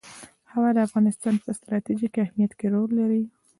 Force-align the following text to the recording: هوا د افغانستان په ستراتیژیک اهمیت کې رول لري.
هوا 0.53 0.69
د 0.73 0.77
افغانستان 0.87 1.35
په 1.43 1.49
ستراتیژیک 1.59 2.13
اهمیت 2.25 2.51
کې 2.59 2.67
رول 2.73 2.91
لري. 2.99 3.23